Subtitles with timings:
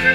[0.00, 0.06] 各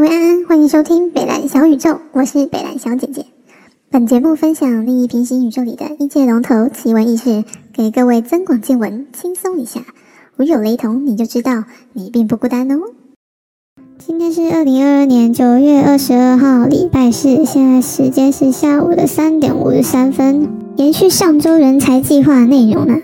[0.00, 3.24] 位安安，欢迎收听北蓝小宇宙，我是北蓝小姐姐。
[3.88, 7.42] 本节目分享另一平行宇宙里的一界龙头奇闻异事，
[7.72, 9.80] 给各位增广见闻，轻松一下。
[10.36, 11.64] 如有雷同，你就知道
[11.94, 12.76] 你并不孤单哦。
[13.98, 20.48] 今天是二零二二年九月二十二号，礼拜四，现在时间是下午的三点五十三分。
[20.76, 22.98] 延续上周人才计划内容呢。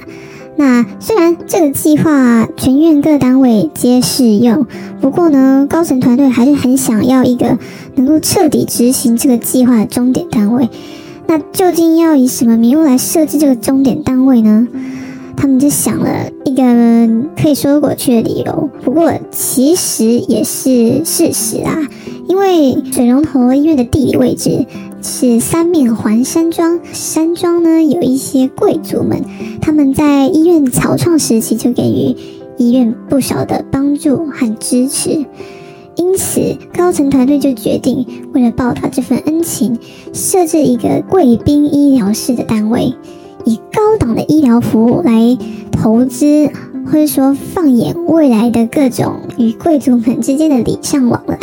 [0.56, 4.66] 那虽然这个计划全院各单位皆适用，
[5.00, 7.58] 不过呢，高层团队还是很想要一个
[7.94, 10.68] 能够彻底执行这个计划的终点单位。
[11.26, 14.68] 那究竟要以什么名目来设置这个终点单位呢？
[15.36, 16.62] 他们就想了一个
[17.36, 21.78] 可以说过去的理由，不过其实也是事实啊，
[22.28, 24.66] 因为水龙头医院的地理位置。
[25.04, 29.20] 是三面环山庄，山庄呢有一些贵族们，
[29.60, 32.16] 他们在医院草创时期就给予
[32.56, 35.26] 医院不少的帮助和支持，
[35.96, 39.76] 因此高层团队就决定为了报答这份恩情，
[40.12, 42.94] 设置一个贵宾医疗室的单位，
[43.44, 45.36] 以高档的医疗服务来
[45.70, 46.50] 投资，
[46.86, 51.38] 或者说放眼未来的各种与贵族们之间的礼尚往来。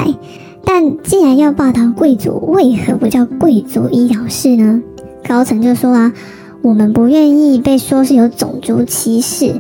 [0.63, 4.81] 但既然要报答贵族，为何不叫贵族医疗室呢？
[5.27, 6.13] 高层就说啊，
[6.61, 9.59] 我们不愿意被说是有种族歧视，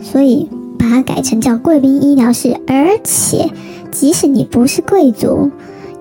[0.00, 2.56] 所以把它改成叫贵宾医疗室。
[2.66, 3.50] 而且，
[3.90, 5.50] 即使你不是贵族，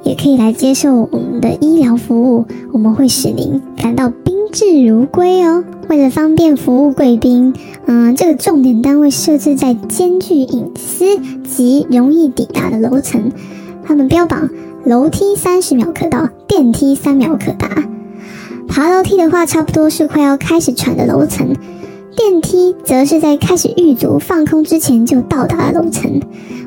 [0.04, 4.10] 也可以来接受我们的医疗服务，我们会使您感到
[4.56, 5.66] 至如归哦。
[5.90, 7.54] 为了方便服务贵宾，
[7.88, 13.34] 嗯，这个重点单位设置在兼具隐私及容易抵达的楼层。
[13.84, 14.50] 他们标榜
[14.86, 17.68] 楼梯三十秒可到，电梯三秒可达。
[18.66, 21.48] 爬楼梯的话，差不多是快要开始喘的楼层；
[22.16, 26.22] 电梯则是在开始狱卒放空之前就到达了楼层。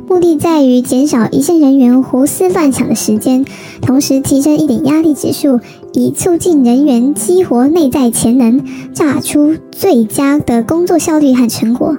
[0.08, 3.44] 目的在于减少一线人员胡思乱想的时间，
[3.82, 5.60] 同时提升一点压力指数，
[5.92, 8.64] 以促进人员激活内在潜能，
[8.94, 11.98] 榨出最佳的工作效率和成果。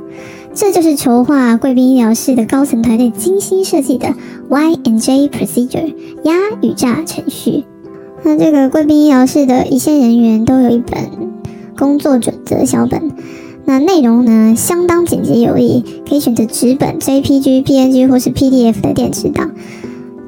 [0.56, 4.16] 这就是筹划贵宾医疗室的高层团队精心设计的
[4.50, 5.94] Y and J procedure
[6.24, 6.34] 压
[6.64, 7.64] 与榨程序。
[8.24, 11.10] 那这个贵宾医疗室的一线人员都有一本
[11.78, 13.12] 工作准则小本，
[13.70, 19.52] 那内容呢相当简洁有力，可以选择纸本、JPG、PNG 或是 PDF 的电子档。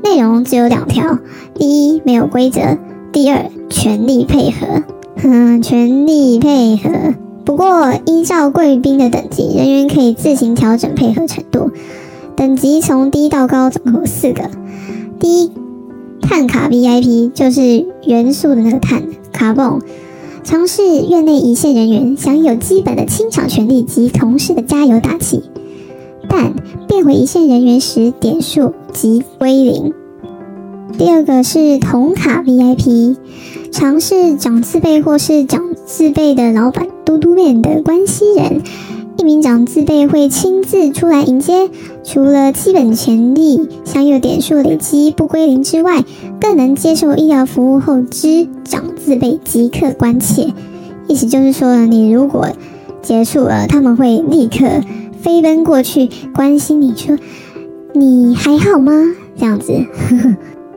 [0.03, 1.17] 内容只有两条：
[1.55, 2.77] 第一，没有规则；
[3.11, 4.83] 第二，全力配合。
[5.23, 7.15] 哼，全力配合。
[7.43, 11.71] 不过，依照贵宾的等级，人员可以自行调整配合程度。
[12.35, 14.51] 等级从低到高总共有四个。
[15.19, 15.51] 第一，
[16.21, 19.01] 碳卡 VIP 就是元素的那个碳
[19.33, 19.81] 卡泵，
[20.43, 25.43] 尝试院内一线人员享有基本的清场权利及同事的加油打气，
[26.27, 26.53] 但
[26.87, 29.93] 变回一线人员时点数即归零。
[30.97, 33.15] 第二个是同卡 VIP，
[33.71, 36.87] 尝试长自辈或是长自辈的老板。
[37.03, 38.61] 嘟嘟面的关系人，
[39.21, 41.69] 一名长自备会亲自出来迎接。
[42.03, 46.03] 除了基本权利享有点数累积不归零之外，
[46.39, 50.51] 更能接受医疗服务后知长自备即刻关切。
[51.07, 52.47] 意思就是说，你如果
[53.03, 54.65] 结束了，他们会立刻
[55.21, 57.19] 飞奔过去关心你说
[57.93, 58.91] 你还好吗？
[59.37, 59.85] 这样子。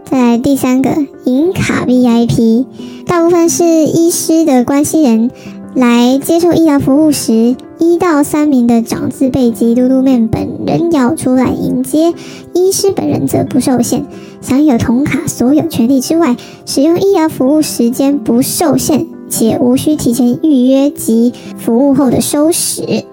[0.05, 0.91] 再来第三个
[1.25, 2.67] 银卡 VIP，
[3.07, 5.31] 大部分是医师的关系人。
[5.75, 12.15] 来接受医疗服务时，一到三名的长字辈及嘟嘟面本人要出来迎接，
[12.53, 14.05] 医师本人则不受限，
[14.41, 23.05] 享有同卡所有权利之外，使用医疗服务时间不受限，且无需提前预约及服务后的收拾。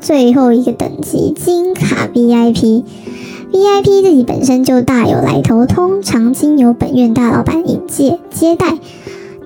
[0.00, 8.78] 最后一个等级金卡 VIP，VIP 自己本身就大有来头，通常经由本院大老板引介接待。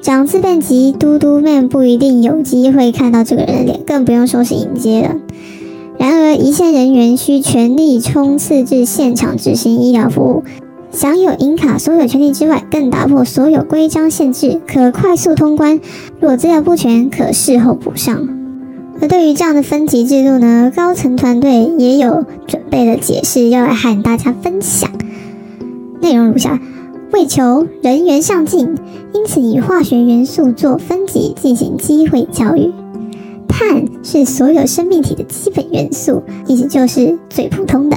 [0.06, 5.16] 想自辩及嘟嘟妹不一定有机会看到这个人的脸，更不用说是迎接了。
[5.98, 10.44] 然而，一线人员需全力冲刺至现场执行医疗服务，
[10.92, 15.80] 享有银卡所有权利之外，更打破所有规章限制，可快速通关。
[16.20, 18.28] 若资料不全，可事后补上。
[19.00, 24.88] 而对于这样的分级制度呢，高层团队也有准备的解释要来和大家分享。
[26.00, 26.60] 内容如下。
[27.12, 28.74] 为求人员上进，
[29.12, 32.72] 因此以化学元素做分级进行机会教育。
[33.48, 37.96] 碳是所有生命体的基本元素，意思就是最普通的。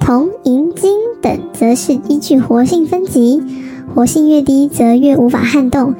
[0.00, 3.42] 铜、银、金等则是依据活性分级，
[3.94, 5.94] 活性越低则越无法撼动，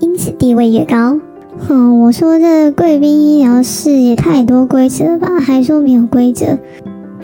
[0.00, 1.18] 因此地位越高。
[1.58, 5.40] 哼，我说这贵宾医疗室也太多规则吧？
[5.40, 6.58] 还说没有规则。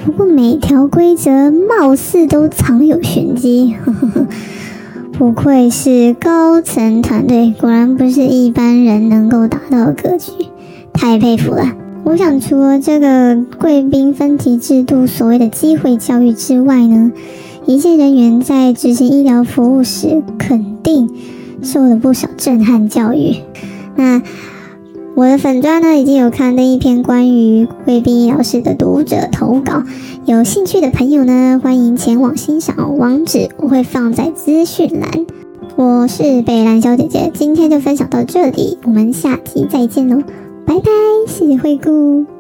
[0.05, 3.76] 不过每条规则貌似都藏有玄机。
[5.12, 10.32] 不愧是高层团队，果然不是一般人能够达到的格局，
[10.94, 11.75] 太佩服了。
[12.05, 17.12] 我想，除了这个贵宾分级制度所谓的机会教育之外呢，
[17.67, 21.11] 一线人员在执行医疗服务时，肯定
[21.62, 23.37] 受了不少震撼教育。
[23.97, 24.23] 那
[25.21, 29.83] 我的粉砖呢，已经有看那一篇关于贵宾老师的读者投稿，
[30.25, 35.27] 有兴趣的朋友呢，欢迎前往欣赏，网址我会放在资讯栏。
[35.77, 40.23] 我是北兰小姐姐，今天就分享到这里，我们下期再见喽，
[40.65, 40.91] 拜拜，
[41.27, 42.40] 谢谢惠顾。